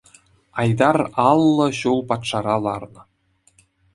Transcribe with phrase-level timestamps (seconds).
[0.63, 0.97] Айтар
[1.29, 3.03] аллӑ ҫул патшара ларнӑ.